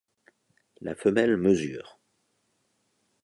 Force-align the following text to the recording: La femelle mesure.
La 0.81 0.95
femelle 0.95 1.37
mesure. 1.37 1.99